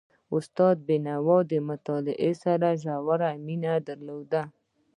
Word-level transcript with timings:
استاد 0.35 0.75
بينوا 0.87 1.37
د 1.51 1.53
مطالعې 1.69 2.31
سره 2.43 2.67
ژوره 2.81 3.29
مینه 3.45 3.73
درلودله. 3.87 4.43